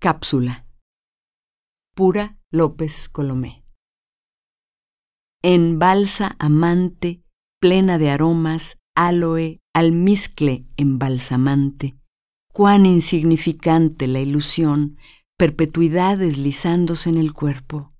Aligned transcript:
Cápsula. 0.00 0.64
Pura 1.96 2.38
López 2.52 3.08
Colomé. 3.08 3.64
En 5.42 5.80
balsa 5.80 6.36
amante, 6.38 7.24
plena 7.60 7.98
de 7.98 8.08
aromas, 8.08 8.78
aloe, 8.94 9.58
almizcle 9.74 10.68
embalsamante, 10.76 11.98
cuán 12.52 12.86
insignificante 12.86 14.06
la 14.06 14.20
ilusión, 14.20 14.98
perpetuidad 15.36 16.16
deslizándose 16.16 17.10
en 17.10 17.18
el 17.18 17.32
cuerpo. 17.32 17.92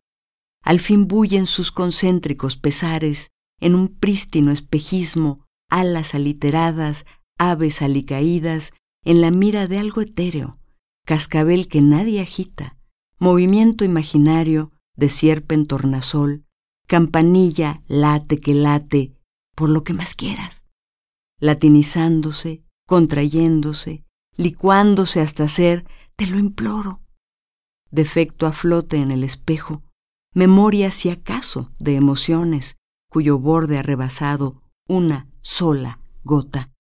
Al 0.63 0.79
fin 0.79 1.09
bullen 1.09 1.47
sus 1.47 1.73
concéntricos 1.73 2.57
pesares 2.57 3.33
en 3.61 3.75
un 3.75 3.89
prístino 3.89 4.53
espejismo, 4.53 5.45
alas 5.69 6.15
aliteradas, 6.15 7.07
aves 7.41 7.83
alicaídas, 7.83 8.73
en 9.05 9.21
la 9.21 9.33
mira 9.33 9.67
de 9.67 9.79
algo 9.79 10.01
etéreo, 10.01 10.61
cascabel 11.09 11.69
que 11.69 11.81
nadie 11.81 12.21
agita, 12.21 12.77
movimiento 13.19 13.83
imaginario 13.83 14.73
de 14.95 15.09
sierpe 15.09 15.55
en 15.55 15.65
tornasol, 15.65 16.45
campanilla 16.87 17.83
late 17.89 18.41
que 18.41 18.53
late, 18.53 19.15
por 19.55 19.71
lo 19.71 19.85
que 19.85 19.95
más 19.95 20.15
quieras, 20.15 20.67
latinizándose, 21.41 22.63
contrayéndose, 22.87 24.05
licuándose 24.37 25.23
hasta 25.23 25.49
ser, 25.49 25.87
te 26.15 26.27
lo 26.27 26.39
imploro. 26.39 27.01
Defecto 27.91 28.47
a 28.47 28.53
flote 28.53 28.99
en 28.99 29.11
el 29.11 29.25
espejo, 29.25 29.83
memoria 30.35 30.91
si 30.91 31.09
acaso 31.09 31.73
de 31.79 31.97
emociones 31.97 32.77
cuyo 33.11 33.39
borde 33.39 33.79
ha 33.79 33.83
rebasado 33.83 34.61
una 34.87 35.27
sola 35.41 36.01
gota. 36.23 36.71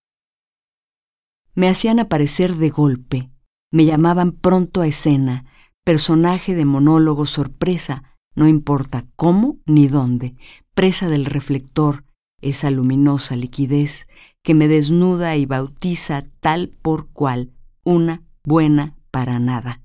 Me 1.54 1.70
hacían 1.70 1.98
aparecer 1.98 2.56
de 2.56 2.68
golpe, 2.68 3.30
me 3.70 3.84
llamaban 3.84 4.32
pronto 4.32 4.80
a 4.80 4.86
escena, 4.86 5.44
personaje 5.84 6.54
de 6.54 6.64
monólogo 6.64 7.26
sorpresa, 7.26 8.02
no 8.34 8.46
importa 8.46 9.06
cómo 9.16 9.58
ni 9.66 9.88
dónde, 9.88 10.36
presa 10.74 11.08
del 11.08 11.24
reflector, 11.24 12.04
esa 12.40 12.70
luminosa 12.70 13.36
liquidez 13.36 14.06
que 14.42 14.54
me 14.54 14.68
desnuda 14.68 15.36
y 15.36 15.44
bautiza 15.44 16.24
tal 16.40 16.68
por 16.68 17.08
cual, 17.08 17.52
una 17.84 18.22
buena 18.44 18.94
para 19.10 19.38
nada. 19.38 19.82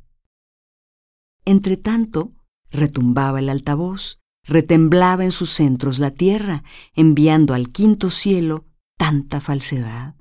Entretanto, 1.45 2.31
retumbaba 2.69 3.39
el 3.39 3.49
altavoz, 3.49 4.19
retemblaba 4.43 5.23
en 5.23 5.31
sus 5.31 5.49
centros 5.49 5.99
la 5.99 6.11
tierra, 6.11 6.63
enviando 6.93 7.53
al 7.53 7.69
quinto 7.69 8.09
cielo 8.09 8.65
tanta 8.97 9.41
falsedad, 9.41 10.15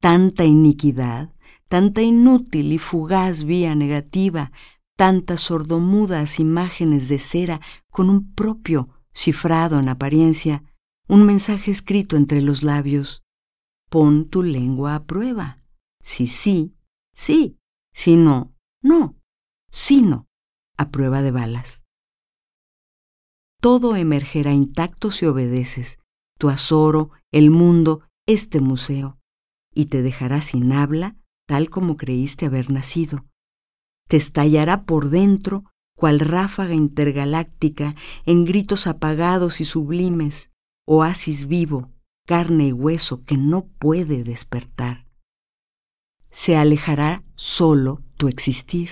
tanta 0.00 0.44
iniquidad, 0.44 1.33
tanta 1.74 2.02
inútil 2.02 2.72
y 2.72 2.78
fugaz 2.78 3.42
vía 3.42 3.74
negativa, 3.74 4.52
tantas 4.96 5.40
sordomudas 5.40 6.38
imágenes 6.38 7.08
de 7.08 7.18
cera 7.18 7.60
con 7.90 8.08
un 8.10 8.32
propio, 8.32 8.90
cifrado 9.12 9.80
en 9.80 9.88
apariencia, 9.88 10.62
un 11.08 11.26
mensaje 11.26 11.72
escrito 11.72 12.16
entre 12.16 12.42
los 12.42 12.62
labios. 12.62 13.24
Pon 13.90 14.28
tu 14.28 14.44
lengua 14.44 14.94
a 14.94 15.04
prueba. 15.04 15.64
Si 16.00 16.28
sí, 16.28 16.76
sí. 17.12 17.58
Si 17.92 18.14
no, 18.14 18.54
no. 18.80 19.16
Si 19.72 20.00
no, 20.00 20.28
a 20.76 20.92
prueba 20.92 21.22
de 21.22 21.32
balas. 21.32 21.82
Todo 23.60 23.96
emergerá 23.96 24.52
intacto 24.52 25.10
si 25.10 25.26
obedeces, 25.26 25.98
tu 26.38 26.50
azoro, 26.50 27.10
el 27.32 27.50
mundo, 27.50 28.02
este 28.26 28.60
museo, 28.60 29.18
y 29.74 29.86
te 29.86 30.02
dejará 30.02 30.40
sin 30.40 30.70
habla 30.70 31.16
tal 31.46 31.70
como 31.70 31.96
creíste 31.96 32.46
haber 32.46 32.70
nacido. 32.70 33.24
Te 34.08 34.16
estallará 34.16 34.84
por 34.84 35.10
dentro 35.10 35.64
cual 35.96 36.20
ráfaga 36.20 36.74
intergaláctica 36.74 37.94
en 38.26 38.44
gritos 38.44 38.86
apagados 38.86 39.60
y 39.60 39.64
sublimes, 39.64 40.50
oasis 40.86 41.46
vivo, 41.46 41.90
carne 42.26 42.68
y 42.68 42.72
hueso 42.72 43.24
que 43.24 43.36
no 43.36 43.66
puede 43.66 44.24
despertar. 44.24 45.06
Se 46.30 46.56
alejará 46.56 47.22
solo 47.36 48.02
tu 48.16 48.28
existir. 48.28 48.90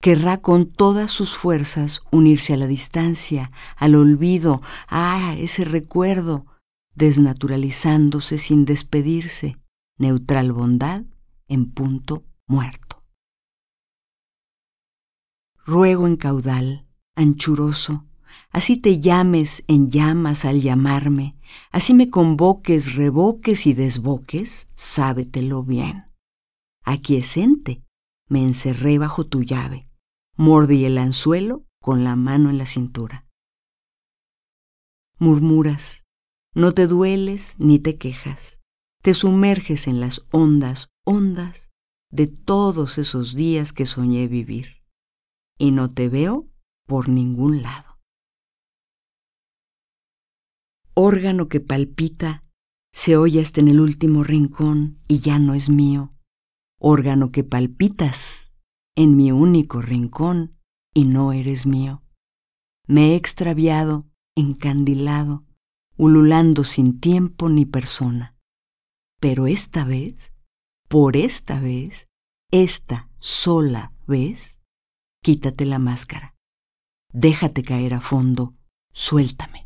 Querrá 0.00 0.38
con 0.38 0.66
todas 0.66 1.10
sus 1.10 1.36
fuerzas 1.36 2.02
unirse 2.10 2.54
a 2.54 2.56
la 2.56 2.66
distancia, 2.66 3.52
al 3.76 3.94
olvido, 3.94 4.60
a 4.88 5.36
ese 5.38 5.64
recuerdo, 5.64 6.46
desnaturalizándose 6.94 8.38
sin 8.38 8.64
despedirse, 8.64 9.58
neutral 9.98 10.52
bondad 10.52 11.04
en 11.52 11.70
punto 11.70 12.24
muerto. 12.46 13.04
Ruego 15.64 16.06
en 16.06 16.16
caudal, 16.16 16.86
anchuroso, 17.14 18.06
así 18.50 18.76
te 18.76 19.00
llames 19.00 19.64
en 19.68 19.90
llamas 19.90 20.44
al 20.44 20.60
llamarme, 20.60 21.36
así 21.70 21.94
me 21.94 22.10
convoques, 22.10 22.94
revoques 22.94 23.66
y 23.66 23.74
desboques, 23.74 24.68
sábetelo 24.74 25.62
bien. 25.62 26.06
Aquiescente, 26.84 27.84
me 28.28 28.42
encerré 28.42 28.98
bajo 28.98 29.26
tu 29.26 29.42
llave, 29.42 29.88
mordí 30.36 30.84
el 30.86 30.96
anzuelo 30.96 31.64
con 31.80 32.02
la 32.02 32.16
mano 32.16 32.48
en 32.48 32.58
la 32.58 32.66
cintura. 32.66 33.26
Murmuras, 35.18 36.04
no 36.54 36.72
te 36.72 36.86
dueles 36.86 37.56
ni 37.58 37.78
te 37.78 37.98
quejas, 37.98 38.61
te 39.02 39.14
sumerges 39.14 39.88
en 39.88 40.00
las 40.00 40.26
ondas 40.30 40.88
ondas 41.04 41.70
de 42.12 42.28
todos 42.28 42.98
esos 42.98 43.34
días 43.34 43.72
que 43.72 43.86
soñé 43.86 44.28
vivir 44.28 44.84
y 45.58 45.72
no 45.72 45.92
te 45.92 46.08
veo 46.08 46.48
por 46.86 47.08
ningún 47.08 47.62
lado. 47.62 47.98
Órgano 50.94 51.48
que 51.48 51.60
palpita, 51.60 52.44
se 52.92 53.16
oye 53.16 53.40
hasta 53.40 53.60
en 53.60 53.68
el 53.68 53.80
último 53.80 54.22
rincón 54.22 55.00
y 55.08 55.18
ya 55.20 55.38
no 55.38 55.54
es 55.54 55.68
mío. 55.68 56.14
Órgano 56.78 57.32
que 57.32 57.42
palpitas 57.42 58.52
en 58.94 59.16
mi 59.16 59.32
único 59.32 59.80
rincón 59.80 60.58
y 60.94 61.06
no 61.06 61.32
eres 61.32 61.66
mío. 61.66 62.02
Me 62.86 63.12
he 63.12 63.16
extraviado, 63.16 64.06
encandilado, 64.36 65.44
ululando 65.96 66.64
sin 66.64 67.00
tiempo 67.00 67.48
ni 67.48 67.64
persona. 67.64 68.31
Pero 69.22 69.46
esta 69.46 69.84
vez 69.84 70.32
por 70.88 71.16
esta 71.16 71.58
vez, 71.58 72.08
esta 72.50 73.08
sola 73.18 73.94
vez, 74.06 74.58
quítate 75.22 75.64
la 75.64 75.78
máscara. 75.78 76.34
Déjate 77.14 77.62
caer 77.62 77.94
a 77.94 78.00
fondo, 78.00 78.54
suéltame. 78.92 79.61